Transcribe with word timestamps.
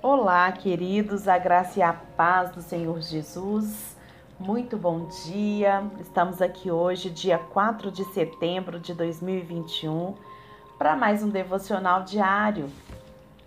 Olá, 0.00 0.52
queridos, 0.52 1.26
a 1.26 1.38
graça 1.38 1.80
e 1.80 1.82
a 1.82 1.92
paz 1.92 2.52
do 2.52 2.62
Senhor 2.62 3.00
Jesus. 3.00 3.96
Muito 4.38 4.76
bom 4.76 5.08
dia. 5.26 5.82
Estamos 5.98 6.40
aqui 6.40 6.70
hoje, 6.70 7.10
dia 7.10 7.36
4 7.36 7.90
de 7.90 8.04
setembro 8.12 8.78
de 8.78 8.94
2021, 8.94 10.14
para 10.78 10.94
mais 10.94 11.24
um 11.24 11.28
devocional 11.28 12.04
diário 12.04 12.70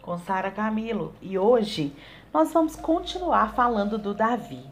com 0.01 0.17
Sara 0.17 0.51
Camilo. 0.51 1.15
E 1.21 1.39
hoje 1.39 1.95
nós 2.33 2.51
vamos 2.51 2.75
continuar 2.75 3.53
falando 3.53 3.97
do 3.97 4.13
Davi. 4.13 4.65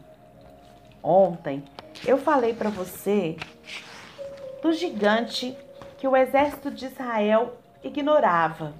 Ontem 1.02 1.64
eu 2.06 2.18
falei 2.18 2.52
para 2.52 2.68
você 2.68 3.38
do 4.60 4.70
gigante 4.74 5.56
que 5.96 6.06
o 6.06 6.14
exército 6.14 6.70
de 6.70 6.84
Israel 6.84 7.54
ignorava, 7.82 8.74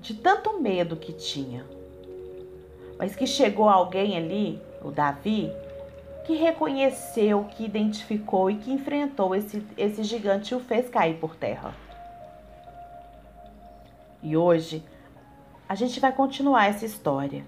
de 0.00 0.14
tanto 0.14 0.60
medo 0.60 0.94
que 0.94 1.12
tinha 1.12 1.79
mas 3.00 3.16
que 3.16 3.26
chegou 3.26 3.66
alguém 3.66 4.14
ali, 4.14 4.60
o 4.84 4.90
Davi, 4.90 5.50
que 6.26 6.34
reconheceu, 6.34 7.46
que 7.50 7.64
identificou 7.64 8.50
e 8.50 8.56
que 8.56 8.70
enfrentou 8.70 9.34
esse, 9.34 9.66
esse 9.74 10.02
gigante 10.02 10.52
e 10.52 10.54
o 10.54 10.60
fez 10.60 10.90
cair 10.90 11.16
por 11.16 11.34
terra. 11.34 11.74
E 14.22 14.36
hoje 14.36 14.84
a 15.66 15.74
gente 15.74 15.98
vai 15.98 16.12
continuar 16.12 16.66
essa 16.66 16.84
história. 16.84 17.42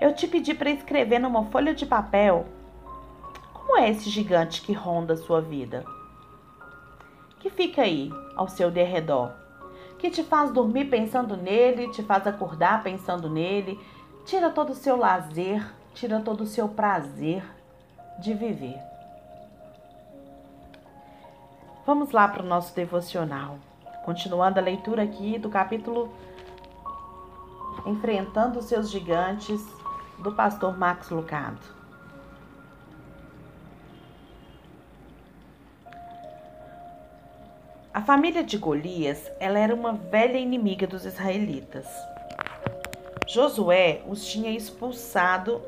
Eu 0.00 0.14
te 0.14 0.28
pedi 0.28 0.54
para 0.54 0.70
escrever 0.70 1.18
numa 1.18 1.46
folha 1.46 1.74
de 1.74 1.84
papel 1.84 2.46
como 3.52 3.76
é 3.76 3.90
esse 3.90 4.08
gigante 4.08 4.62
que 4.62 4.72
ronda 4.72 5.14
a 5.14 5.16
sua 5.16 5.40
vida, 5.40 5.84
que 7.40 7.50
fica 7.50 7.82
aí 7.82 8.08
ao 8.36 8.48
seu 8.48 8.70
derredor, 8.70 9.32
que 9.98 10.10
te 10.10 10.22
faz 10.22 10.52
dormir 10.52 10.84
pensando 10.84 11.36
nele, 11.36 11.90
te 11.90 12.04
faz 12.04 12.24
acordar 12.24 12.84
pensando 12.84 13.28
nele, 13.28 13.76
tira 14.24 14.50
todo 14.50 14.70
o 14.70 14.74
seu 14.74 14.96
lazer, 14.96 15.64
tira 15.94 16.20
todo 16.20 16.42
o 16.42 16.46
seu 16.46 16.68
prazer 16.68 17.42
de 18.18 18.34
viver. 18.34 18.78
Vamos 21.86 22.12
lá 22.12 22.28
para 22.28 22.42
o 22.42 22.46
nosso 22.46 22.74
devocional. 22.74 23.58
Continuando 24.04 24.58
a 24.58 24.62
leitura 24.62 25.02
aqui 25.02 25.38
do 25.38 25.50
capítulo 25.50 26.12
Enfrentando 27.86 28.58
os 28.58 28.66
seus 28.66 28.90
gigantes, 28.90 29.60
do 30.18 30.32
pastor 30.32 30.76
Max 30.76 31.08
Lucado. 31.10 31.80
A 37.92 38.02
família 38.02 38.44
de 38.44 38.56
Golias, 38.56 39.30
ela 39.40 39.58
era 39.58 39.74
uma 39.74 39.92
velha 39.92 40.38
inimiga 40.38 40.86
dos 40.86 41.04
israelitas. 41.04 41.86
Josué 43.32 44.02
os 44.08 44.26
tinha 44.26 44.50
expulsado 44.50 45.62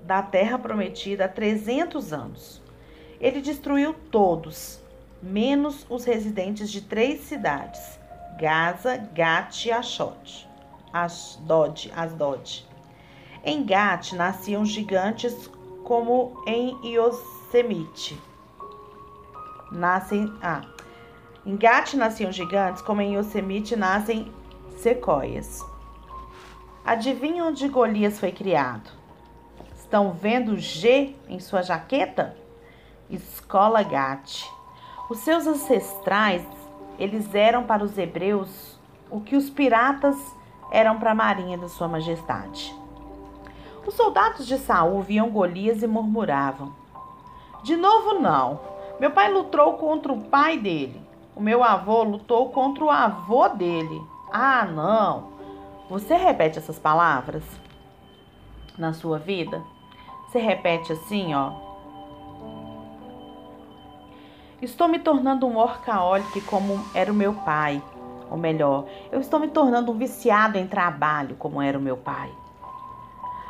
da 0.00 0.22
terra 0.22 0.58
prometida 0.58 1.26
há 1.26 1.28
300 1.28 2.10
anos. 2.10 2.62
Ele 3.20 3.42
destruiu 3.42 3.94
todos, 4.10 4.80
menos 5.22 5.84
os 5.90 6.06
residentes 6.06 6.70
de 6.70 6.80
três 6.80 7.20
cidades: 7.20 8.00
Gaza, 8.38 8.96
Gat 8.96 9.68
e 9.68 9.70
Ashot. 9.70 10.48
Asdod, 10.90 11.92
Asdod. 11.94 12.66
Em 13.44 13.62
Gat 13.62 14.16
nasciam 14.16 14.64
gigantes 14.64 15.50
como 15.84 16.42
em 16.46 16.78
Yosemite. 16.82 18.18
Nascem, 19.70 20.32
ah, 20.40 20.62
em 21.44 21.58
Gat 21.58 21.94
nasciam 21.94 22.32
gigantes 22.32 22.80
como 22.80 23.02
em 23.02 23.16
Yosemite 23.16 23.76
nascem 23.76 24.32
sequoias. 24.78 25.62
Adivinha 26.84 27.44
onde 27.44 27.68
Golias 27.68 28.18
foi 28.18 28.32
criado? 28.32 28.90
Estão 29.76 30.12
vendo 30.12 30.56
G 30.56 31.14
em 31.28 31.38
sua 31.38 31.62
jaqueta? 31.62 32.34
Escola 33.08 33.82
Gat. 33.82 34.50
Os 35.10 35.18
seus 35.18 35.46
ancestrais, 35.46 36.42
eles 36.98 37.34
eram 37.34 37.64
para 37.64 37.84
os 37.84 37.98
hebreus 37.98 38.78
o 39.10 39.20
que 39.20 39.36
os 39.36 39.50
piratas 39.50 40.16
eram 40.70 40.98
para 40.98 41.10
a 41.10 41.14
marinha 41.14 41.58
de 41.58 41.68
sua 41.68 41.86
majestade. 41.86 42.74
Os 43.86 43.94
soldados 43.94 44.46
de 44.46 44.56
Saul 44.56 45.02
viam 45.02 45.30
Golias 45.30 45.82
e 45.82 45.86
murmuravam: 45.86 46.72
De 47.62 47.76
novo 47.76 48.20
não. 48.20 48.60
Meu 48.98 49.10
pai 49.10 49.30
lutou 49.32 49.74
contra 49.74 50.12
o 50.12 50.20
pai 50.22 50.56
dele. 50.58 51.00
O 51.36 51.40
meu 51.40 51.62
avô 51.62 52.02
lutou 52.02 52.50
contra 52.50 52.84
o 52.84 52.90
avô 52.90 53.48
dele. 53.48 54.00
Ah, 54.32 54.64
não. 54.64 55.39
Você 55.90 56.14
repete 56.14 56.56
essas 56.56 56.78
palavras 56.78 57.42
na 58.78 58.92
sua 58.92 59.18
vida? 59.18 59.60
Você 60.28 60.38
repete 60.38 60.92
assim, 60.92 61.34
ó. 61.34 61.50
Estou 64.62 64.86
me 64.86 65.00
tornando 65.00 65.48
um 65.48 65.56
workaholic 65.56 66.42
como 66.42 66.80
era 66.94 67.10
o 67.10 67.14
meu 67.14 67.34
pai. 67.34 67.82
Ou 68.30 68.36
melhor, 68.36 68.86
eu 69.10 69.18
estou 69.18 69.40
me 69.40 69.48
tornando 69.48 69.90
um 69.90 69.98
viciado 69.98 70.56
em 70.56 70.66
trabalho 70.68 71.34
como 71.34 71.60
era 71.60 71.76
o 71.76 71.82
meu 71.82 71.96
pai. 71.96 72.30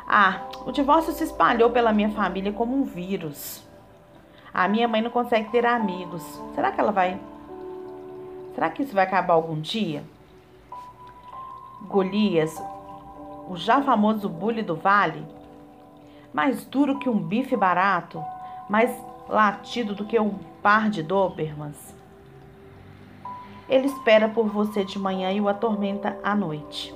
Ah, 0.07 0.41
o 0.65 0.71
divórcio 0.71 1.13
se 1.13 1.23
espalhou 1.23 1.69
pela 1.69 1.93
minha 1.93 2.09
família 2.09 2.51
como 2.51 2.75
um 2.75 2.83
vírus. 2.83 3.63
A 4.51 4.67
minha 4.67 4.87
mãe 4.87 5.03
não 5.03 5.11
consegue 5.11 5.51
ter 5.51 5.63
amigos. 5.63 6.23
Será 6.55 6.71
que 6.71 6.81
ela 6.81 6.91
vai. 6.91 7.19
Será 8.55 8.71
que 8.71 8.81
isso 8.81 8.95
vai 8.95 9.05
acabar 9.05 9.35
algum 9.35 9.61
dia? 9.61 10.03
Golias, 11.87 12.61
o 13.47 13.55
já 13.57 13.81
famoso 13.81 14.29
bully 14.29 14.61
do 14.61 14.75
vale, 14.75 15.25
mais 16.33 16.65
duro 16.65 16.99
que 16.99 17.09
um 17.09 17.17
bife 17.17 17.55
barato, 17.55 18.23
mais 18.69 18.95
latido 19.27 19.93
do 19.93 20.05
que 20.05 20.19
um 20.19 20.35
par 20.61 20.89
de 20.89 21.03
Dobermans. 21.03 21.93
Ele 23.67 23.87
espera 23.87 24.27
por 24.27 24.47
você 24.47 24.83
de 24.83 24.99
manhã 24.99 25.31
e 25.31 25.39
o 25.39 25.47
atormenta 25.47 26.17
à 26.23 26.35
noite. 26.35 26.93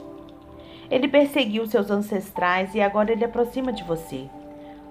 Ele 0.90 1.07
perseguiu 1.07 1.66
seus 1.66 1.90
ancestrais 1.90 2.75
e 2.75 2.81
agora 2.81 3.12
ele 3.12 3.25
aproxima 3.25 3.73
de 3.73 3.84
você. 3.84 4.29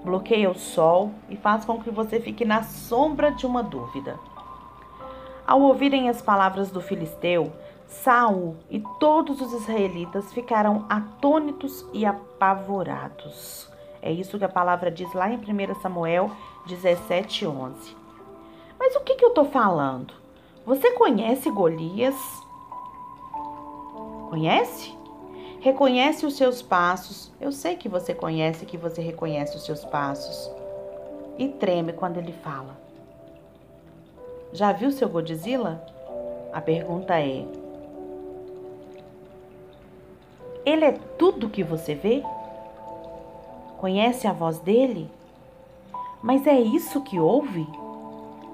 Bloqueia 0.03 0.50
o 0.50 0.55
sol 0.55 1.12
e 1.31 1.37
faz 1.37 1.65
com 1.65 1.81
que 1.81 1.91
você 1.91 2.21
fique 2.21 2.44
na 2.44 2.62
sombra 2.62 3.31
de 3.31 3.47
uma 3.47 3.62
dúvida. 3.62 4.19
Ao 5.47 5.61
ouvirem 5.61 6.09
as 6.09 6.21
palavras 6.21 6.71
do 6.71 6.81
filisteu, 6.81 7.53
Saul 7.87 8.56
e 8.71 8.81
todos 8.99 9.41
os 9.41 9.53
israelitas 9.53 10.33
ficaram 10.33 10.84
atônitos 10.89 11.84
e 11.93 12.05
apavorados. 12.05 13.69
É 14.03 14.12
isso 14.12 14.39
que 14.39 14.45
a 14.45 14.49
palavra 14.49 14.91
diz 14.91 15.12
lá 15.15 15.31
em 15.31 15.37
1 15.37 15.81
Samuel 15.81 16.31
17, 16.67 17.47
11. 17.47 17.97
Mas 18.78 18.94
o 18.97 19.00
que, 19.00 19.15
que 19.15 19.25
eu 19.25 19.31
estou 19.31 19.47
falando? 19.47 20.12
Você 20.67 20.93
conhece 20.93 21.50
Golias? 21.50 22.15
Conhece? 24.28 24.94
Reconhece 25.61 26.27
os 26.27 26.37
seus 26.37 26.61
passos. 26.61 27.33
Eu 27.41 27.50
sei 27.50 27.77
que 27.77 27.89
você 27.89 28.12
conhece, 28.12 28.67
que 28.67 28.77
você 28.77 29.00
reconhece 29.00 29.56
os 29.56 29.65
seus 29.65 29.84
passos. 29.84 30.50
E 31.39 31.49
treme 31.49 31.93
quando 31.93 32.19
ele 32.19 32.33
fala. 32.33 32.77
Já 34.53 34.73
viu 34.73 34.91
seu 34.91 35.09
Godzilla? 35.09 35.83
A 36.53 36.61
pergunta 36.61 37.19
é: 37.19 37.47
ele 40.64 40.84
é 40.84 40.92
tudo 40.92 41.50
que 41.50 41.62
você 41.62 41.94
vê? 41.94 42.22
Conhece 43.78 44.26
a 44.26 44.32
voz 44.32 44.58
dele? 44.58 45.10
Mas 46.22 46.47
é 46.47 46.58
isso 46.58 47.02
que 47.02 47.19
ouve? 47.19 47.66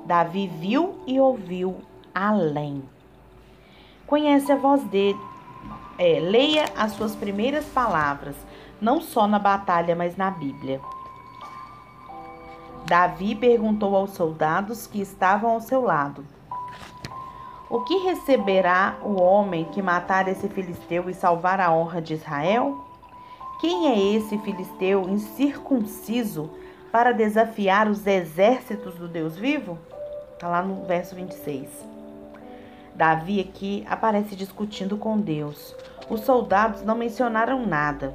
Davi 0.04 0.48
viu 0.48 0.96
e 1.06 1.20
ouviu 1.20 1.76
além. 2.14 2.82
Conhece 4.06 4.50
a 4.50 4.56
voz 4.56 4.82
dele. 4.84 5.18
É, 5.96 6.18
leia 6.18 6.64
as 6.76 6.92
suas 6.92 7.14
primeiras 7.14 7.66
palavras, 7.66 8.34
não 8.80 9.00
só 9.00 9.28
na 9.28 9.38
batalha, 9.38 9.94
mas 9.94 10.16
na 10.16 10.30
Bíblia. 10.30 10.80
Davi 12.86 13.36
perguntou 13.36 13.94
aos 13.94 14.10
soldados 14.12 14.86
que 14.86 15.00
estavam 15.00 15.50
ao 15.50 15.60
seu 15.60 15.82
lado: 15.82 16.24
o 17.70 17.82
que 17.82 17.98
receberá 17.98 18.98
o 19.00 19.22
homem 19.22 19.64
que 19.64 19.80
matar 19.80 20.26
esse 20.26 20.48
filisteu 20.48 21.08
e 21.08 21.14
salvar 21.14 21.60
a 21.60 21.72
honra 21.72 22.02
de 22.02 22.14
Israel? 22.14 22.84
Quem 23.60 23.86
é 23.86 24.16
esse 24.16 24.36
filisteu 24.38 25.08
incircunciso 25.08 26.50
para 26.90 27.12
desafiar 27.12 27.88
os 27.88 28.04
exércitos 28.04 28.96
do 28.96 29.06
Deus 29.06 29.36
vivo? 29.36 29.78
Está 30.32 30.48
lá 30.48 30.62
no 30.62 30.84
verso 30.84 31.14
26. 31.14 31.68
Davi 32.92 33.38
aqui 33.38 33.86
aparece 33.88 34.34
discutindo 34.34 34.96
com 34.96 35.16
Deus. 35.16 35.72
Os 36.08 36.22
soldados 36.22 36.82
não 36.82 36.96
mencionaram 36.96 37.64
nada. 37.64 38.12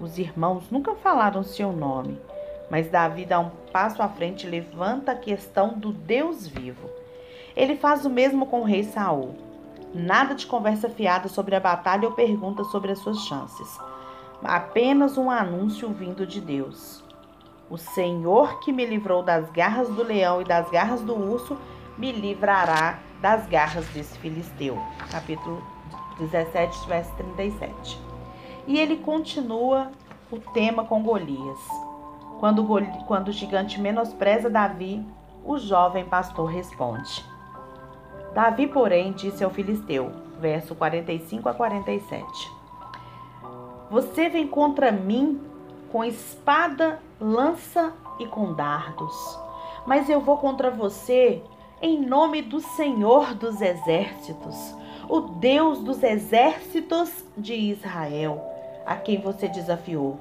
Os 0.00 0.18
irmãos 0.18 0.68
nunca 0.68 0.96
falaram 0.96 1.44
seu 1.44 1.70
nome. 1.70 2.18
Mas 2.68 2.90
Davi 2.90 3.24
dá 3.24 3.38
um 3.38 3.50
passo 3.72 4.02
à 4.02 4.08
frente 4.08 4.48
e 4.48 4.50
levanta 4.50 5.12
a 5.12 5.16
questão 5.16 5.78
do 5.78 5.92
Deus 5.92 6.44
vivo. 6.48 6.99
Ele 7.60 7.76
faz 7.76 8.06
o 8.06 8.10
mesmo 8.10 8.46
com 8.46 8.62
o 8.62 8.64
rei 8.64 8.82
Saul. 8.82 9.34
Nada 9.92 10.34
de 10.34 10.46
conversa 10.46 10.88
fiada 10.88 11.28
sobre 11.28 11.54
a 11.54 11.60
batalha 11.60 12.08
ou 12.08 12.14
pergunta 12.14 12.64
sobre 12.64 12.90
as 12.90 12.98
suas 13.00 13.18
chances. 13.18 13.78
apenas 14.42 15.18
um 15.18 15.30
anúncio 15.30 15.90
vindo 15.90 16.26
de 16.26 16.40
Deus. 16.40 17.04
O 17.68 17.76
Senhor 17.76 18.60
que 18.60 18.72
me 18.72 18.86
livrou 18.86 19.22
das 19.22 19.50
garras 19.50 19.90
do 19.90 20.02
leão 20.02 20.40
e 20.40 20.44
das 20.44 20.70
garras 20.70 21.02
do 21.02 21.14
urso, 21.14 21.58
me 21.98 22.10
livrará 22.10 22.98
das 23.20 23.46
garras 23.46 23.86
desse 23.88 24.18
filisteu. 24.20 24.78
Capítulo 25.10 25.62
17, 26.18 26.88
verso 26.88 27.14
37. 27.16 28.00
E 28.66 28.78
ele 28.78 28.96
continua 28.96 29.90
o 30.30 30.38
tema 30.38 30.86
com 30.86 31.02
Golias. 31.02 31.60
Quando, 32.38 32.66
quando 33.06 33.28
o 33.28 33.32
gigante 33.32 33.78
menospreza 33.78 34.48
Davi, 34.48 35.04
o 35.44 35.58
jovem 35.58 36.06
pastor 36.06 36.46
responde. 36.46 37.29
Davi, 38.34 38.68
porém, 38.68 39.12
disse 39.12 39.42
ao 39.42 39.50
filisteu, 39.50 40.12
verso 40.40 40.74
45 40.74 41.48
a 41.48 41.54
47. 41.54 42.52
Você 43.90 44.28
vem 44.28 44.46
contra 44.46 44.92
mim 44.92 45.40
com 45.90 46.04
espada, 46.04 47.00
lança 47.20 47.92
e 48.20 48.26
com 48.26 48.52
dardos, 48.52 49.38
mas 49.84 50.08
eu 50.08 50.20
vou 50.20 50.38
contra 50.38 50.70
você 50.70 51.42
em 51.82 52.00
nome 52.00 52.40
do 52.40 52.60
Senhor 52.60 53.34
dos 53.34 53.60
exércitos, 53.60 54.76
o 55.08 55.20
Deus 55.20 55.80
dos 55.80 56.02
exércitos 56.04 57.24
de 57.36 57.54
Israel, 57.54 58.40
a 58.86 58.94
quem 58.94 59.20
você 59.20 59.48
desafiou. 59.48 60.16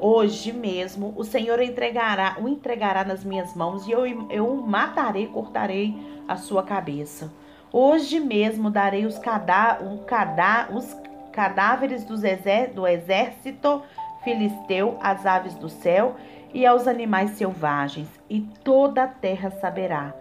Hoje 0.00 0.52
mesmo 0.52 1.14
o 1.16 1.22
Senhor 1.22 1.60
entregará, 1.62 2.36
o 2.40 2.48
entregará 2.48 3.04
nas 3.04 3.22
minhas 3.22 3.54
mãos 3.54 3.86
e 3.86 3.92
eu, 3.92 4.04
eu 4.30 4.48
o 4.48 4.66
matarei, 4.66 5.28
cortarei 5.28 5.94
a 6.26 6.36
sua 6.36 6.64
cabeça. 6.64 7.30
Hoje 7.72 8.20
mesmo 8.20 8.70
darei 8.70 9.06
os, 9.06 9.18
cadá, 9.18 9.78
um 9.80 9.98
cadá, 10.04 10.68
os 10.70 10.94
cadáveres 11.32 12.04
do 12.04 12.86
exército 12.86 13.82
filisteu 14.22 14.98
às 15.00 15.24
aves 15.24 15.54
do 15.54 15.70
céu 15.70 16.16
e 16.52 16.66
aos 16.66 16.86
animais 16.86 17.30
selvagens, 17.30 18.08
e 18.28 18.42
toda 18.62 19.04
a 19.04 19.08
terra 19.08 19.50
saberá 19.50 20.12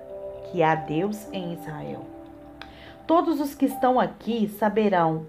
que 0.45 0.63
há 0.63 0.75
Deus 0.75 1.27
em 1.33 1.53
Israel. 1.53 2.05
Todos 3.05 3.41
os 3.41 3.53
que 3.53 3.65
estão 3.65 3.99
aqui 3.99 4.47
saberão 4.47 5.25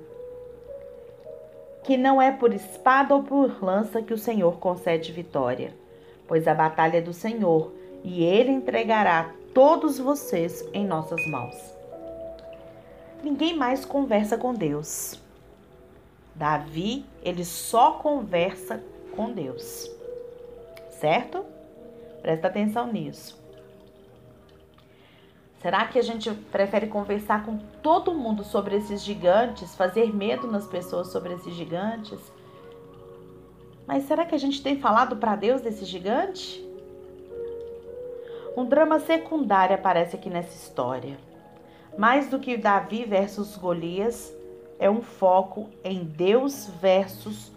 que 1.83 1.97
não 1.97 2.23
é 2.23 2.31
por 2.31 2.55
espada 2.55 3.17
ou 3.17 3.25
por 3.25 3.65
lança 3.65 4.01
que 4.01 4.15
o 4.15 4.19
Senhor 4.19 4.59
concede 4.59 5.11
vitória, 5.11 5.75
pois 6.29 6.47
a 6.47 6.55
batalha 6.55 6.99
é 6.99 7.01
do 7.01 7.13
Senhor, 7.13 7.73
e 8.05 8.23
ele 8.23 8.53
entregará 8.53 9.33
todos 9.53 9.99
vocês 9.99 10.65
em 10.73 10.87
nossas 10.87 11.27
mãos. 11.27 11.82
Ninguém 13.23 13.57
mais 13.57 13.85
conversa 13.85 14.37
com 14.37 14.53
Deus. 14.53 15.21
Davi, 16.35 17.05
ele 17.23 17.45
só 17.45 17.93
conversa 17.93 18.83
com 19.15 19.33
Deus. 19.33 19.91
Certo? 20.91 21.45
Presta 22.21 22.49
atenção 22.49 22.93
nisso. 22.93 23.41
Será 25.61 25.87
que 25.87 25.99
a 25.99 26.03
gente 26.03 26.29
prefere 26.51 26.89
conversar 26.89 27.45
com 27.45 27.57
todo 27.81 28.13
mundo 28.13 28.43
sobre 28.43 28.77
esses 28.77 29.01
gigantes, 29.03 29.77
fazer 29.77 30.13
medo 30.13 30.49
nas 30.49 30.67
pessoas 30.67 31.09
sobre 31.09 31.35
esses 31.35 31.55
gigantes? 31.55 32.19
Mas 33.87 34.05
será 34.05 34.25
que 34.25 34.35
a 34.35 34.39
gente 34.39 34.61
tem 34.61 34.81
falado 34.81 35.17
para 35.17 35.37
Deus 35.37 35.61
desse 35.61 35.85
gigante? 35.85 36.61
Um 38.57 38.65
drama 38.65 38.99
secundário 38.99 39.77
aparece 39.77 40.17
aqui 40.17 40.29
nessa 40.29 40.55
história. 40.55 41.17
Mais 41.97 42.29
do 42.29 42.39
que 42.39 42.57
Davi 42.57 43.05
versus 43.05 43.57
Golias, 43.57 44.33
é 44.79 44.91
um 44.91 45.03
foco 45.03 45.69
em 45.85 46.03
Deus 46.05 46.71
versus 46.81 47.53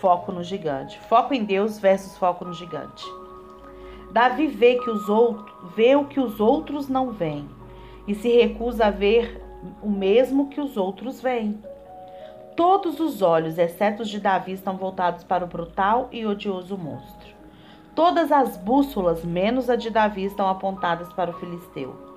foco 0.00 0.30
no 0.30 0.44
gigante. 0.44 0.98
Foco 1.08 1.32
em 1.32 1.44
Deus 1.44 1.78
versus 1.78 2.16
foco 2.18 2.44
no 2.44 2.52
gigante. 2.52 3.04
Davi 4.12 4.48
vê, 4.48 4.76
que 4.76 4.90
os 4.90 5.08
outros, 5.08 5.50
vê 5.74 5.96
o 5.96 6.04
que 6.04 6.20
os 6.20 6.40
outros 6.40 6.88
não 6.88 7.10
veem 7.10 7.48
e 8.06 8.14
se 8.14 8.28
recusa 8.28 8.86
a 8.86 8.90
ver 8.90 9.40
o 9.82 9.88
mesmo 9.88 10.48
que 10.48 10.60
os 10.60 10.76
outros 10.76 11.20
veem. 11.20 11.58
Todos 12.56 13.00
os 13.00 13.22
olhos, 13.22 13.56
exceto 13.56 14.02
os 14.02 14.08
de 14.08 14.20
Davi, 14.20 14.52
estão 14.52 14.76
voltados 14.76 15.24
para 15.24 15.44
o 15.44 15.48
brutal 15.48 16.08
e 16.12 16.26
odioso 16.26 16.76
monstro. 16.76 17.30
Todas 17.94 18.30
as 18.30 18.56
bússolas, 18.56 19.24
menos 19.24 19.70
a 19.70 19.76
de 19.76 19.90
Davi, 19.90 20.24
estão 20.24 20.48
apontadas 20.48 21.12
para 21.12 21.30
o 21.30 21.34
filisteu. 21.34 22.09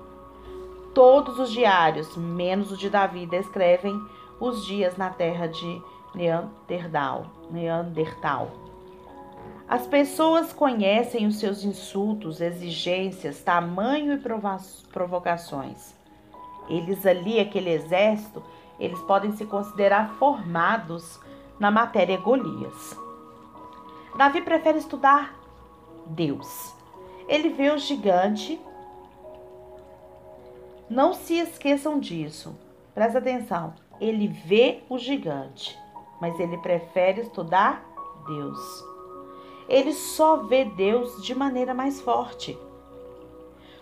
Todos 0.94 1.40
os 1.40 1.50
diários, 1.50 2.16
menos 2.16 2.70
o 2.70 2.76
de 2.76 2.88
Davi, 2.88 3.26
descrevem 3.26 4.00
os 4.38 4.64
dias 4.64 4.96
na 4.96 5.10
terra 5.10 5.48
de 5.48 5.82
Neandertal. 6.14 7.26
Neandertal. 7.50 8.50
As 9.68 9.86
pessoas 9.86 10.52
conhecem 10.52 11.26
os 11.26 11.40
seus 11.40 11.64
insultos, 11.64 12.40
exigências, 12.40 13.42
tamanho 13.42 14.14
e 14.14 14.82
provocações. 14.92 15.94
Eles 16.68 17.04
ali, 17.04 17.40
aquele 17.40 17.70
exército, 17.70 18.40
eles 18.78 19.00
podem 19.00 19.32
se 19.32 19.44
considerar 19.46 20.10
formados 20.14 21.18
na 21.58 21.70
matéria 21.70 22.18
Golias. 22.18 22.96
Davi 24.16 24.40
prefere 24.42 24.78
estudar 24.78 25.34
Deus. 26.06 26.72
Ele 27.26 27.48
vê 27.48 27.70
o 27.70 27.78
gigante. 27.78 28.60
Não 30.88 31.14
se 31.14 31.38
esqueçam 31.38 31.98
disso. 31.98 32.54
Presta 32.94 33.18
atenção 33.18 33.74
ele 34.00 34.28
vê 34.28 34.82
o 34.88 34.98
gigante, 34.98 35.78
mas 36.20 36.38
ele 36.38 36.58
prefere 36.58 37.22
estudar 37.22 37.84
Deus. 38.26 38.84
Ele 39.68 39.92
só 39.92 40.36
vê 40.36 40.64
Deus 40.64 41.22
de 41.22 41.34
maneira 41.34 41.72
mais 41.72 42.00
forte. 42.00 42.58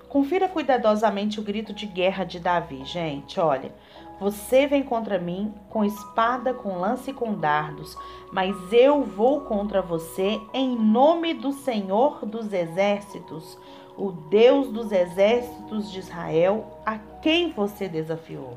Confira 0.08 0.49
cuidadosamente 0.49 1.40
o 1.40 1.43
grito 1.43 1.72
de 1.72 1.87
guerra 1.87 2.25
de 2.25 2.38
Davi, 2.38 2.84
gente. 2.84 3.40
Olha, 3.40 3.75
você 4.20 4.66
vem 4.66 4.82
contra 4.82 5.19
mim 5.19 5.52
com 5.70 5.84
espada, 5.84 6.52
com 6.52 6.78
lança 6.78 7.10
e 7.10 7.14
com 7.14 7.34
dardos, 7.34 7.96
mas 8.31 8.55
eu 8.72 9.02
vou 9.02 9.40
contra 9.40 9.81
você 9.81 10.38
em 10.52 10.76
nome 10.76 11.32
do 11.32 11.52
Senhor 11.52 12.25
dos 12.26 12.52
exércitos, 12.52 13.58
o 13.97 14.11
Deus 14.12 14.69
dos 14.69 14.91
exércitos 14.93 15.91
de 15.91 15.99
Israel, 15.99 16.79
a 16.85 16.99
quem 17.21 17.50
você 17.50 17.89
desafiou. 17.89 18.56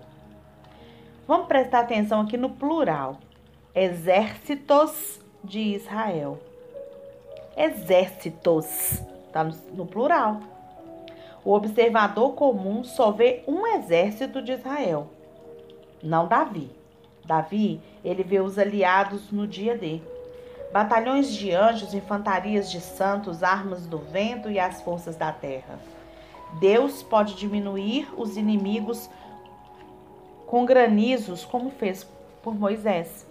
Vamos 1.28 1.48
prestar 1.48 1.82
atenção 1.82 2.22
aqui 2.22 2.38
no 2.38 2.50
plural. 2.50 3.18
Exércitos 3.74 5.20
de 5.44 5.60
Israel. 5.60 6.40
Exércitos, 7.58 9.01
tá 9.32 9.44
no, 9.44 9.86
plural. 9.86 10.39
O 11.44 11.54
observador 11.54 12.34
comum 12.34 12.84
só 12.84 13.12
vê 13.12 13.44
um 13.48 13.65
exército 13.68 14.42
de 14.42 14.54
Israel, 14.54 15.08
não 16.01 16.27
Davi. 16.27 16.70
Davi, 17.24 17.80
ele 18.04 18.24
vê 18.24 18.39
os 18.39 18.58
aliados 18.58 19.32
no 19.32 19.48
dia 19.48 19.77
D. 19.77 20.01
Batalhões 20.75 21.32
de 21.32 21.53
anjos, 21.53 21.94
infantarias 21.94 22.70
de 22.70 22.82
santos, 22.82 23.44
armas 23.44 23.88
do 23.88 23.98
vento 23.98 24.51
e 24.51 24.60
as 24.60 24.82
forças 24.82 25.15
da 25.15 25.32
terra. 25.32 25.79
Deus 26.60 27.01
pode 27.01 27.36
diminuir 27.36 28.10
os 28.17 28.36
inimigos 28.36 29.10
com 30.46 30.65
granizos, 30.65 31.46
como 31.46 31.70
fez 31.70 32.05
por 32.44 32.53
Moisés. 32.53 33.25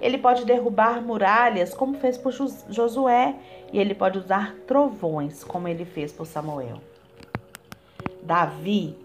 Ele 0.00 0.18
pode 0.18 0.44
derrubar 0.44 1.00
muralhas, 1.00 1.72
como 1.72 1.98
fez 1.98 2.18
por 2.18 2.32
Josué, 2.32 3.36
e 3.72 3.78
ele 3.78 3.94
pode 3.94 4.18
usar 4.18 4.52
trovões, 4.66 5.44
como 5.44 5.68
ele 5.68 5.84
fez 5.84 6.10
por 6.10 6.26
Samuel. 6.26 6.80
Davi, 8.24 8.96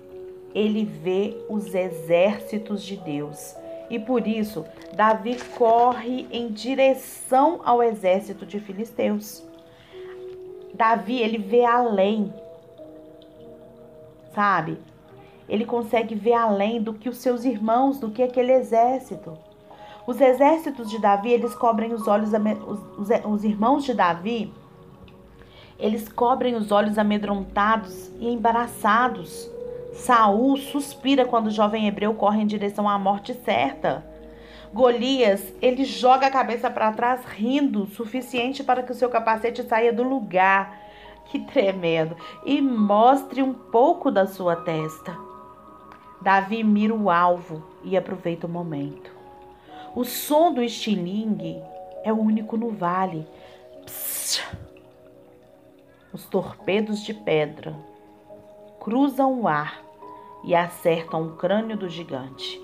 ele 0.51 0.83
vê 0.83 1.37
os 1.47 1.75
exércitos 1.75 2.81
de 2.81 2.97
Deus. 2.97 3.55
E 3.89 3.97
por 3.97 4.27
isso, 4.27 4.65
Davi 4.95 5.37
corre 5.57 6.27
em 6.31 6.49
direção 6.49 7.61
ao 7.63 7.81
exército 7.81 8.45
de 8.45 8.59
filisteus. 8.59 9.43
Davi, 10.73 11.19
ele 11.19 11.37
vê 11.37 11.63
além. 11.63 12.33
Sabe? 14.33 14.77
Ele 15.47 15.65
consegue 15.65 16.13
ver 16.13 16.33
além 16.33 16.81
do 16.81 16.93
que 16.93 17.07
os 17.07 17.17
seus 17.17 17.45
irmãos, 17.45 17.99
do 17.99 18.11
que 18.11 18.21
aquele 18.21 18.51
exército. 18.51 19.37
Os 20.05 20.21
exércitos 20.21 20.89
de 20.89 20.99
Davi, 20.99 21.31
eles 21.31 21.55
cobrem 21.55 21.93
os 21.93 22.07
olhos, 22.07 22.31
os, 22.97 23.09
os 23.25 23.43
irmãos 23.43 23.83
de 23.83 23.93
Davi, 23.93 24.53
eles 25.79 26.09
cobrem 26.09 26.55
os 26.55 26.71
olhos 26.71 26.97
amedrontados 26.97 28.11
e 28.19 28.27
embaraçados. 28.27 29.49
Saul 29.97 30.57
suspira 30.57 31.25
quando 31.25 31.47
o 31.47 31.51
jovem 31.51 31.87
hebreu 31.87 32.13
corre 32.13 32.41
em 32.41 32.47
direção 32.47 32.87
à 32.87 32.97
morte 32.97 33.33
certa. 33.33 34.05
Golias, 34.73 35.53
ele 35.61 35.83
joga 35.85 36.27
a 36.27 36.31
cabeça 36.31 36.69
para 36.69 36.91
trás 36.91 37.25
rindo, 37.25 37.87
suficiente 37.87 38.63
para 38.63 38.83
que 38.83 38.91
o 38.91 38.95
seu 38.95 39.09
capacete 39.09 39.63
saia 39.63 39.91
do 39.91 40.03
lugar. 40.03 40.79
Que 41.25 41.39
tremendo! 41.39 42.15
E 42.45 42.61
mostre 42.61 43.41
um 43.41 43.53
pouco 43.53 44.11
da 44.11 44.27
sua 44.27 44.55
testa. 44.55 45.17
Davi 46.21 46.63
mira 46.63 46.93
o 46.93 47.09
alvo 47.09 47.63
e 47.83 47.97
aproveita 47.97 48.47
o 48.47 48.49
momento. 48.49 49.11
O 49.95 50.03
som 50.03 50.53
do 50.53 50.61
estilingue 50.61 51.61
É 52.03 52.13
o 52.13 52.19
único 52.19 52.55
no 52.55 52.69
vale. 52.69 53.27
Psss. 53.85 54.43
Os 56.13 56.25
torpedos 56.25 57.03
de 57.03 57.13
pedra 57.13 57.75
cruzam 58.79 59.41
o 59.41 59.47
ar 59.47 59.86
e 60.43 60.55
acertam 60.55 61.27
o 61.27 61.35
crânio 61.35 61.77
do 61.77 61.89
gigante. 61.89 62.61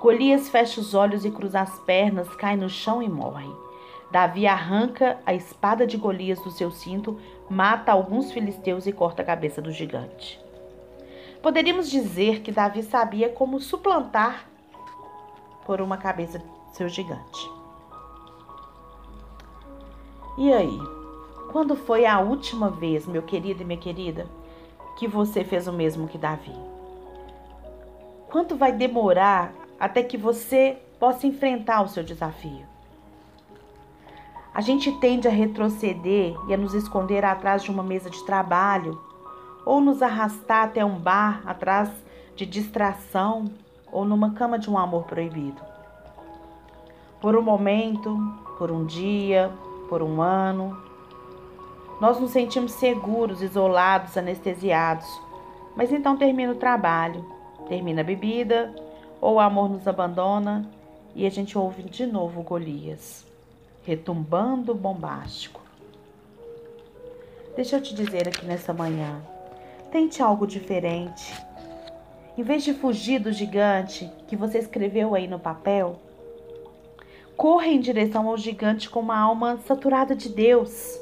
Golias 0.00 0.48
fecha 0.48 0.80
os 0.80 0.94
olhos 0.94 1.24
e 1.24 1.30
cruza 1.30 1.60
as 1.60 1.78
pernas, 1.80 2.28
cai 2.36 2.56
no 2.56 2.68
chão 2.68 3.02
e 3.02 3.08
morre. 3.08 3.50
Davi 4.10 4.46
arranca 4.46 5.18
a 5.26 5.34
espada 5.34 5.86
de 5.86 5.96
Golias 5.96 6.40
do 6.40 6.50
seu 6.50 6.70
cinto, 6.70 7.18
mata 7.50 7.92
alguns 7.92 8.30
filisteus 8.30 8.86
e 8.86 8.92
corta 8.92 9.22
a 9.22 9.24
cabeça 9.24 9.60
do 9.60 9.72
gigante. 9.72 10.40
Poderíamos 11.42 11.90
dizer 11.90 12.40
que 12.40 12.52
Davi 12.52 12.82
sabia 12.82 13.28
como 13.28 13.60
suplantar 13.60 14.48
por 15.64 15.80
uma 15.80 15.96
cabeça 15.96 16.42
seu 16.72 16.88
gigante. 16.88 17.50
E 20.38 20.52
aí? 20.52 20.78
Quando 21.50 21.74
foi 21.74 22.04
a 22.04 22.20
última 22.20 22.68
vez, 22.68 23.06
meu 23.06 23.22
querido 23.22 23.62
e 23.62 23.64
minha 23.64 23.78
querida, 23.78 24.26
que 24.98 25.08
você 25.08 25.42
fez 25.42 25.66
o 25.66 25.72
mesmo 25.72 26.06
que 26.06 26.18
Davi? 26.18 26.75
Quanto 28.30 28.56
vai 28.56 28.72
demorar 28.72 29.52
até 29.78 30.02
que 30.02 30.16
você 30.16 30.78
possa 30.98 31.26
enfrentar 31.26 31.82
o 31.82 31.88
seu 31.88 32.02
desafio? 32.02 32.66
A 34.52 34.60
gente 34.60 34.90
tende 34.92 35.28
a 35.28 35.30
retroceder 35.30 36.34
e 36.48 36.54
a 36.54 36.56
nos 36.56 36.74
esconder 36.74 37.24
atrás 37.24 37.62
de 37.62 37.70
uma 37.70 37.82
mesa 37.82 38.08
de 38.08 38.24
trabalho, 38.24 38.98
ou 39.64 39.80
nos 39.80 40.00
arrastar 40.00 40.64
até 40.64 40.84
um 40.84 40.98
bar 40.98 41.42
atrás 41.44 41.90
de 42.34 42.46
distração, 42.46 43.44
ou 43.92 44.04
numa 44.04 44.32
cama 44.32 44.58
de 44.58 44.70
um 44.70 44.78
amor 44.78 45.04
proibido. 45.04 45.60
Por 47.20 47.36
um 47.36 47.42
momento, 47.42 48.16
por 48.58 48.70
um 48.70 48.84
dia, 48.84 49.52
por 49.88 50.02
um 50.02 50.20
ano, 50.20 50.76
nós 52.00 52.18
nos 52.18 52.30
sentimos 52.30 52.72
seguros, 52.72 53.42
isolados, 53.42 54.16
anestesiados. 54.16 55.06
Mas 55.76 55.92
então 55.92 56.16
termina 56.16 56.52
o 56.52 56.56
trabalho, 56.56 57.24
termina 57.68 58.00
a 58.00 58.04
bebida, 58.04 58.74
ou 59.20 59.34
o 59.34 59.40
amor 59.40 59.68
nos 59.68 59.86
abandona 59.86 60.68
e 61.14 61.26
a 61.26 61.30
gente 61.30 61.56
ouve 61.56 61.82
de 61.82 62.06
novo 62.06 62.42
Golias 62.42 63.26
retumbando 63.86 64.74
bombástico. 64.74 65.60
Deixa 67.54 67.76
eu 67.76 67.80
te 67.80 67.94
dizer 67.94 68.26
aqui 68.26 68.44
nessa 68.44 68.72
manhã, 68.72 69.22
tente 69.92 70.20
algo 70.20 70.44
diferente. 70.44 71.32
Em 72.36 72.42
vez 72.42 72.64
de 72.64 72.74
fugir 72.74 73.20
do 73.20 73.32
gigante 73.32 74.10
que 74.26 74.34
você 74.34 74.58
escreveu 74.58 75.14
aí 75.14 75.28
no 75.28 75.38
papel, 75.38 76.00
corra 77.36 77.68
em 77.68 77.80
direção 77.80 78.28
ao 78.28 78.36
gigante 78.36 78.90
com 78.90 78.98
uma 78.98 79.16
alma 79.16 79.58
saturada 79.66 80.16
de 80.16 80.28
Deus. 80.28 81.00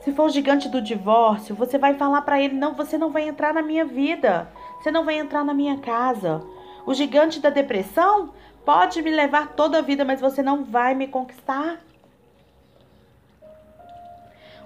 Se 0.00 0.10
for 0.12 0.24
o 0.24 0.30
gigante 0.30 0.68
do 0.68 0.80
divórcio, 0.80 1.54
você 1.54 1.76
vai 1.76 1.94
falar 1.94 2.22
para 2.22 2.40
ele: 2.40 2.54
não, 2.54 2.74
você 2.74 2.96
não 2.96 3.10
vai 3.10 3.28
entrar 3.28 3.52
na 3.52 3.60
minha 3.60 3.84
vida, 3.84 4.48
você 4.78 4.90
não 4.90 5.04
vai 5.04 5.18
entrar 5.18 5.44
na 5.44 5.54
minha 5.54 5.78
casa. 5.78 6.42
O 6.86 6.94
gigante 6.94 7.40
da 7.40 7.50
depressão, 7.50 8.32
pode 8.64 9.00
me 9.00 9.10
levar 9.10 9.54
toda 9.54 9.78
a 9.78 9.82
vida, 9.82 10.04
mas 10.04 10.20
você 10.20 10.42
não 10.42 10.62
vai 10.64 10.94
me 10.94 11.06
conquistar. 11.06 11.80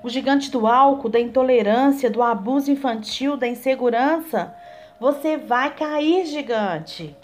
O 0.03 0.09
gigante 0.09 0.51
do 0.51 0.67
álcool, 0.67 1.09
da 1.09 1.21
intolerância, 1.21 2.11
do 2.11 2.21
abuso 2.21 2.71
infantil, 2.71 3.37
da 3.37 3.47
insegurança, 3.47 4.53
você 4.99 5.37
vai 5.37 5.75
cair, 5.75 6.27
gigante. 6.27 7.17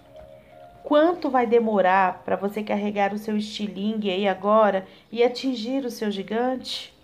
Quanto 0.84 1.28
vai 1.28 1.46
demorar 1.46 2.22
para 2.24 2.36
você 2.36 2.62
carregar 2.62 3.12
o 3.12 3.18
seu 3.18 3.36
estilingue 3.36 4.10
aí 4.10 4.28
agora 4.28 4.86
e 5.10 5.22
atingir 5.22 5.84
o 5.84 5.90
seu 5.90 6.10
gigante? 6.10 6.94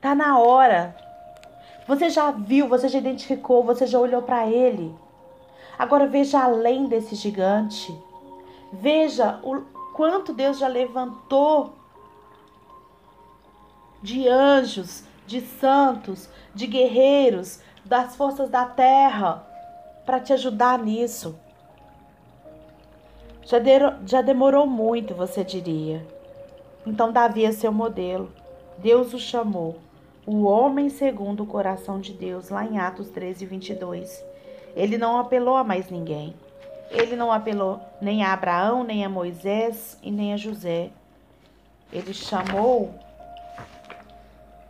Tá 0.00 0.14
na 0.14 0.38
hora. 0.38 0.94
Você 1.86 2.08
já 2.08 2.30
viu, 2.30 2.68
você 2.68 2.88
já 2.88 2.98
identificou, 2.98 3.62
você 3.62 3.86
já 3.86 3.98
olhou 3.98 4.22
para 4.22 4.46
ele. 4.46 4.94
Agora 5.78 6.06
veja 6.06 6.42
além 6.42 6.86
desse 6.86 7.14
gigante. 7.14 7.96
Veja 8.72 9.38
o 9.42 9.60
quanto 9.94 10.32
Deus 10.32 10.58
já 10.58 10.66
levantou 10.66 11.74
de 14.02 14.28
anjos, 14.28 15.04
de 15.26 15.40
santos, 15.40 16.28
de 16.54 16.66
guerreiros, 16.66 17.60
das 17.84 18.16
forças 18.16 18.48
da 18.48 18.64
terra 18.64 19.46
para 20.04 20.20
te 20.20 20.32
ajudar 20.32 20.78
nisso. 20.78 21.38
Já, 23.42 23.58
de, 23.58 23.72
já 24.06 24.22
demorou 24.22 24.66
muito, 24.66 25.14
você 25.14 25.44
diria. 25.44 26.06
Então, 26.86 27.12
Davi 27.12 27.44
é 27.44 27.52
seu 27.52 27.72
modelo. 27.72 28.30
Deus 28.78 29.12
o 29.12 29.18
chamou. 29.18 29.76
O 30.26 30.44
homem 30.44 30.88
segundo 30.88 31.42
o 31.42 31.46
coração 31.46 32.00
de 32.00 32.14
Deus, 32.14 32.48
lá 32.48 32.64
em 32.64 32.78
Atos 32.78 33.10
13, 33.10 33.44
22. 33.44 34.24
Ele 34.74 34.96
não 34.96 35.18
apelou 35.18 35.54
a 35.54 35.62
mais 35.62 35.90
ninguém. 35.90 36.34
Ele 36.90 37.14
não 37.14 37.30
apelou 37.30 37.78
nem 38.00 38.24
a 38.24 38.32
Abraão, 38.32 38.82
nem 38.82 39.04
a 39.04 39.08
Moisés 39.08 39.98
e 40.02 40.10
nem 40.10 40.32
a 40.32 40.38
José. 40.38 40.90
Ele 41.92 42.14
chamou 42.14 42.94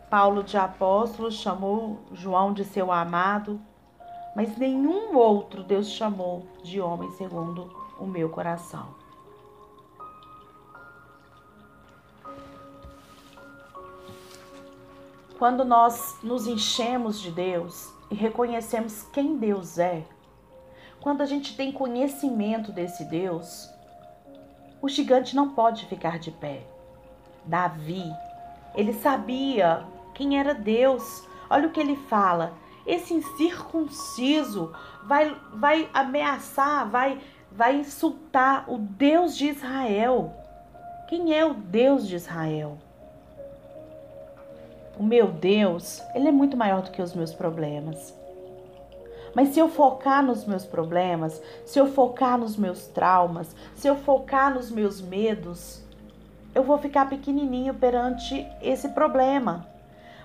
Paulo 0.09 0.43
de 0.43 0.57
apóstolo, 0.57 1.31
chamou 1.31 1.99
João 2.11 2.51
de 2.51 2.65
seu 2.65 2.91
amado, 2.91 3.59
mas 4.35 4.57
nenhum 4.57 5.15
outro 5.15 5.63
Deus 5.63 5.87
chamou 5.89 6.45
de 6.63 6.81
homem 6.81 7.09
segundo 7.11 7.71
o 7.97 8.05
meu 8.05 8.27
coração. 8.27 9.04
Quando 15.37 15.65
nós 15.65 16.17
nos 16.23 16.47
enchemos 16.47 17.19
de 17.19 17.29
Deus 17.29 17.93
e 18.09 18.15
reconhecemos 18.15 19.03
quem 19.11 19.37
Deus 19.37 19.77
é, 19.77 20.03
quando 21.01 21.21
a 21.21 21.25
gente 21.25 21.55
tem 21.57 21.71
conhecimento 21.71 22.71
desse 22.71 23.03
Deus, 23.05 23.69
o 24.81 24.87
gigante 24.87 25.35
não 25.35 25.49
pode 25.49 25.85
ficar 25.87 26.19
de 26.19 26.31
pé. 26.31 26.65
Davi, 27.45 28.03
ele 28.73 28.93
sabia 28.93 29.85
quem 30.13 30.39
era 30.39 30.53
Deus. 30.53 31.27
Olha 31.49 31.67
o 31.67 31.71
que 31.71 31.79
ele 31.79 31.95
fala. 31.95 32.53
Esse 32.87 33.13
incircunciso 33.13 34.73
vai, 35.03 35.35
vai 35.53 35.89
ameaçar, 35.93 36.89
vai, 36.89 37.21
vai 37.51 37.75
insultar 37.75 38.65
o 38.67 38.77
Deus 38.77 39.35
de 39.37 39.49
Israel. 39.49 40.33
Quem 41.07 41.37
é 41.37 41.45
o 41.45 41.53
Deus 41.53 42.07
de 42.07 42.15
Israel? 42.15 42.79
O 44.97 45.03
meu 45.03 45.27
Deus, 45.27 46.01
ele 46.13 46.29
é 46.29 46.31
muito 46.31 46.55
maior 46.55 46.81
do 46.81 46.91
que 46.91 47.01
os 47.01 47.13
meus 47.13 47.33
problemas. 47.33 48.13
Mas 49.35 49.49
se 49.49 49.59
eu 49.59 49.67
focar 49.67 50.23
nos 50.23 50.45
meus 50.45 50.65
problemas, 50.65 51.41
se 51.65 51.77
eu 51.77 51.87
focar 51.87 52.37
nos 52.37 52.55
meus 52.55 52.87
traumas, 52.87 53.53
se 53.75 53.87
eu 53.87 53.97
focar 53.97 54.53
nos 54.53 54.71
meus 54.71 55.01
medos, 55.01 55.83
eu 56.53 56.63
vou 56.63 56.77
ficar 56.77 57.09
pequenininho 57.09 57.73
perante 57.73 58.47
esse 58.61 58.87
problema. 58.89 59.67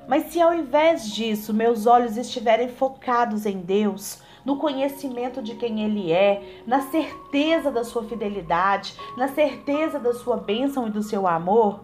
Mas 0.06 0.26
se 0.26 0.40
ao 0.40 0.54
invés 0.54 1.12
disso 1.12 1.52
meus 1.52 1.86
olhos 1.86 2.16
estiverem 2.16 2.68
focados 2.68 3.46
em 3.46 3.58
Deus, 3.58 4.22
no 4.44 4.56
conhecimento 4.56 5.42
de 5.42 5.56
quem 5.56 5.82
Ele 5.82 6.12
é, 6.12 6.62
na 6.66 6.82
certeza 6.82 7.70
da 7.70 7.82
sua 7.82 8.04
fidelidade, 8.04 8.94
na 9.16 9.26
certeza 9.26 9.98
da 9.98 10.14
sua 10.14 10.36
bênção 10.36 10.86
e 10.86 10.90
do 10.90 11.02
seu 11.02 11.26
amor, 11.26 11.80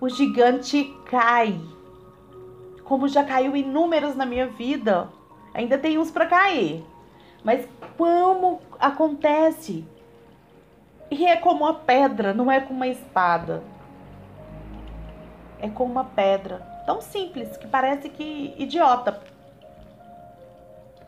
o 0.00 0.08
gigante 0.08 0.84
cai. 1.06 1.58
Como 2.92 3.08
já 3.08 3.24
caiu 3.24 3.56
inúmeros 3.56 4.14
na 4.14 4.26
minha 4.26 4.46
vida. 4.46 5.08
Ainda 5.54 5.78
tem 5.78 5.96
uns 5.96 6.10
para 6.10 6.26
cair. 6.26 6.84
Mas 7.42 7.66
como 7.96 8.60
acontece? 8.78 9.82
E 11.10 11.24
é 11.24 11.36
como 11.36 11.64
uma 11.64 11.72
pedra, 11.72 12.34
não 12.34 12.52
é 12.52 12.60
com 12.60 12.74
uma 12.74 12.86
espada. 12.86 13.62
É 15.58 15.70
com 15.70 15.84
uma 15.86 16.04
pedra. 16.04 16.58
Tão 16.84 17.00
simples 17.00 17.56
que 17.56 17.66
parece 17.66 18.10
que 18.10 18.54
idiota. 18.58 19.22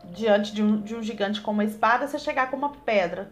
Diante 0.05 0.55
de 0.55 0.63
um, 0.63 0.81
de 0.81 0.95
um 0.95 1.03
gigante 1.03 1.39
com 1.39 1.51
uma 1.51 1.65
espada, 1.65 2.07
você 2.07 2.17
chegar 2.17 2.49
com 2.49 2.57
uma 2.57 2.69
pedra. 2.69 3.29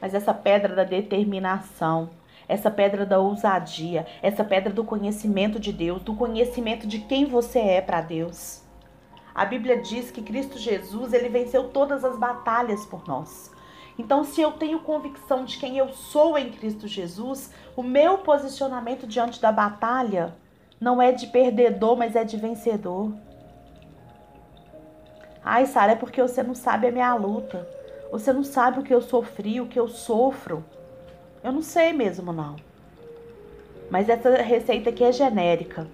Mas 0.00 0.14
essa 0.14 0.32
pedra 0.32 0.74
da 0.74 0.84
determinação, 0.84 2.08
essa 2.48 2.70
pedra 2.70 3.04
da 3.04 3.18
ousadia, 3.18 4.06
essa 4.22 4.42
pedra 4.42 4.72
do 4.72 4.82
conhecimento 4.82 5.60
de 5.60 5.72
Deus, 5.72 6.02
do 6.02 6.14
conhecimento 6.14 6.86
de 6.86 7.00
quem 7.00 7.26
você 7.26 7.58
é 7.58 7.80
para 7.80 8.00
Deus. 8.00 8.62
A 9.34 9.44
Bíblia 9.44 9.80
diz 9.80 10.10
que 10.10 10.22
Cristo 10.22 10.58
Jesus, 10.58 11.12
ele 11.12 11.28
venceu 11.28 11.68
todas 11.68 12.04
as 12.04 12.18
batalhas 12.18 12.84
por 12.86 13.06
nós. 13.06 13.52
Então, 13.98 14.24
se 14.24 14.40
eu 14.40 14.52
tenho 14.52 14.80
convicção 14.80 15.44
de 15.44 15.58
quem 15.58 15.76
eu 15.76 15.90
sou 15.90 16.38
em 16.38 16.50
Cristo 16.50 16.88
Jesus, 16.88 17.52
o 17.76 17.82
meu 17.82 18.18
posicionamento 18.18 19.06
diante 19.06 19.40
da 19.40 19.52
batalha 19.52 20.34
não 20.80 21.02
é 21.02 21.12
de 21.12 21.26
perdedor, 21.26 21.96
mas 21.96 22.16
é 22.16 22.24
de 22.24 22.36
vencedor. 22.36 23.12
Ai, 25.44 25.66
Sara, 25.66 25.92
é 25.92 25.96
porque 25.96 26.22
você 26.22 26.42
não 26.42 26.54
sabe 26.54 26.86
a 26.86 26.92
minha 26.92 27.14
luta. 27.14 27.66
Você 28.10 28.32
não 28.32 28.44
sabe 28.44 28.78
o 28.78 28.82
que 28.82 28.94
eu 28.94 29.00
sofri, 29.00 29.60
o 29.60 29.66
que 29.66 29.78
eu 29.78 29.88
sofro. 29.88 30.64
Eu 31.42 31.52
não 31.52 31.62
sei 31.62 31.92
mesmo, 31.92 32.32
não. 32.32 32.56
Mas 33.90 34.08
essa 34.08 34.30
receita 34.42 34.90
aqui 34.90 35.04
é 35.04 35.12
genérica. 35.12 35.86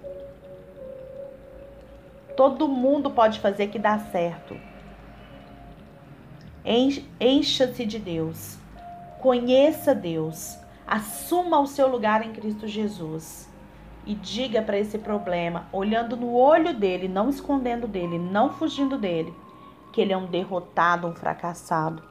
Todo 2.37 2.67
mundo 2.67 3.11
pode 3.11 3.39
fazer 3.41 3.69
que 3.69 3.79
dá 3.79 3.99
certo. 3.99 4.57
Encha-se 7.21 7.85
de 7.85 7.99
Deus. 7.99 8.59
Conheça 9.21 9.95
Deus. 9.95 10.59
Assuma 10.87 11.61
o 11.61 11.67
seu 11.67 11.89
lugar 11.89 12.27
em 12.27 12.33
Cristo 12.33 12.67
Jesus. 12.67 13.49
E 14.07 14.15
diga 14.15 14.61
para 14.61 14.79
esse 14.79 14.99
problema, 14.99 15.67
olhando 15.73 16.17
no 16.17 16.35
olho 16.35 16.75
dele, 16.75 17.09
não 17.09 17.31
escondendo 17.31 17.87
dele, 17.87 18.19
não 18.19 18.51
fugindo 18.51 18.99
dele, 18.99 19.33
que 19.93 20.01
ele 20.01 20.13
é 20.13 20.17
um 20.17 20.27
derrotado, 20.27 21.07
um 21.07 21.15
fracassado. 21.15 22.03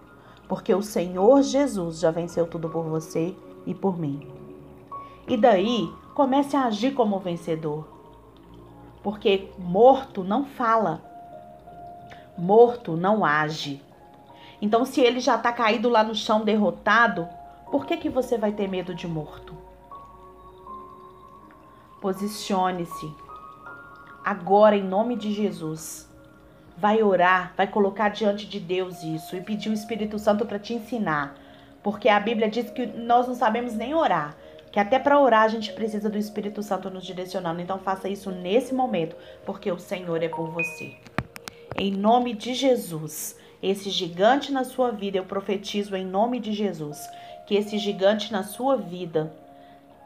Porque 0.47 0.73
o 0.73 0.81
Senhor 0.81 1.41
Jesus 1.41 2.00
já 2.00 2.12
venceu 2.12 2.45
tudo 2.47 2.69
por 2.69 2.83
você 2.83 3.35
e 3.65 3.73
por 3.73 3.97
mim. 3.97 4.27
E 5.27 5.38
daí, 5.38 5.91
comece 6.13 6.55
a 6.55 6.65
agir 6.65 6.93
como 6.93 7.19
vencedor. 7.19 7.88
Porque 9.01 9.50
morto 9.57 10.23
não 10.23 10.45
fala, 10.45 11.01
morto 12.38 12.95
não 12.95 13.25
age. 13.25 13.81
Então, 14.62 14.85
se 14.85 15.01
ele 15.01 15.19
já 15.19 15.35
está 15.35 15.51
caído 15.51 15.89
lá 15.89 16.03
no 16.03 16.15
chão 16.15 16.43
derrotado, 16.43 17.27
por 17.69 17.85
que, 17.85 17.97
que 17.97 18.09
você 18.09 18.38
vai 18.38 18.51
ter 18.51 18.67
medo 18.67 18.95
de 18.95 19.07
morto? 19.07 19.53
Posicione-se 22.00 23.13
agora 24.23 24.75
em 24.77 24.83
nome 24.83 25.15
de 25.17 25.33
Jesus. 25.33 26.09
Vai 26.77 27.03
orar, 27.03 27.53
vai 27.56 27.68
colocar 27.68 28.10
diante 28.10 28.46
de 28.48 28.60
Deus 28.60 29.03
isso 29.03 29.36
e 29.36 29.42
pedir 29.42 29.70
o 29.70 29.74
Espírito 29.74 30.18
Santo 30.20 30.46
para 30.46 30.60
te 30.60 30.74
ensinar. 30.74 31.36
Porque 31.82 32.10
a 32.10 32.20
Bíblia 32.20 32.50
diz 32.50 32.70
que 32.70 32.86
nós 32.86 33.27
não 33.27 33.36
sabemos 33.36 33.74
nem 33.74 33.94
orar 33.94 34.36
que 34.74 34.80
até 34.80 34.98
para 34.98 35.20
orar 35.20 35.44
a 35.44 35.48
gente 35.48 35.72
precisa 35.72 36.10
do 36.10 36.18
Espírito 36.18 36.63
Santo 36.63 36.89
nos 36.89 37.06
direcionando. 37.06 37.62
Então 37.62 37.77
faça 37.77 38.10
isso 38.10 38.32
nesse 38.32 38.74
momento, 38.74 39.15
porque 39.46 39.72
o 39.72 39.77
Senhor 39.77 40.24
é 40.24 40.27
por 40.27 40.50
você. 40.50 40.96
Em 41.77 41.92
nome 41.92 42.34
de 42.34 42.56
Jesus, 42.56 43.38
esse 43.62 43.92
gigante 43.92 44.51
na 44.51 44.63
sua 44.63 44.89
vida, 44.89 45.20
eu 45.20 45.25
profetizo 45.25 45.96
em 45.96 46.03
nome 46.03 46.39
de 46.39 46.53
Jesus, 46.53 46.98
que 47.46 47.53
esse 47.53 47.77
gigante 47.77 48.32
na 48.32 48.42
sua 48.42 48.75
vida 48.75 49.32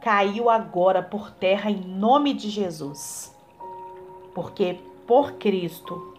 caiu 0.02 0.50
agora 0.50 1.02
por 1.02 1.32
terra 1.32 1.72
em 1.72 1.80
nome 1.80 2.34
de 2.34 2.50
Jesus. 2.50 3.34
Porque 4.36 4.80
por 5.08 5.32
Cristo, 5.36 6.14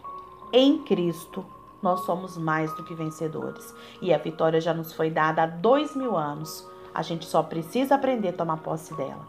em 0.51 0.79
Cristo, 0.79 1.45
nós 1.81 2.01
somos 2.01 2.37
mais 2.37 2.73
do 2.75 2.83
que 2.83 2.93
vencedores. 2.93 3.73
E 4.01 4.13
a 4.13 4.17
vitória 4.17 4.59
já 4.59 4.73
nos 4.73 4.93
foi 4.93 5.09
dada 5.09 5.43
há 5.43 5.45
dois 5.45 5.95
mil 5.95 6.17
anos 6.17 6.67
a 6.93 7.01
gente 7.01 7.25
só 7.25 7.43
precisa 7.43 7.95
aprender 7.95 8.29
a 8.29 8.33
tomar 8.33 8.57
posse 8.57 8.93
dela. 8.93 9.27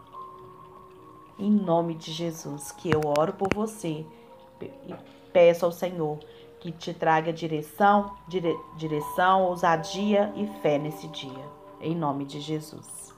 Em 1.37 1.49
nome 1.49 1.95
de 1.95 2.11
Jesus, 2.11 2.71
que 2.71 2.93
eu 2.93 3.01
oro 3.17 3.33
por 3.33 3.47
você 3.53 4.05
e 4.61 4.95
peço 5.31 5.65
ao 5.65 5.71
Senhor 5.71 6.19
que 6.59 6.71
te 6.71 6.93
traga 6.93 7.33
direção, 7.33 8.15
dire, 8.27 8.55
direção, 8.75 9.43
ousadia 9.43 10.31
e 10.35 10.45
fé 10.61 10.77
nesse 10.77 11.07
dia. 11.07 11.45
Em 11.79 11.95
nome 11.95 12.25
de 12.25 12.39
Jesus. 12.39 13.10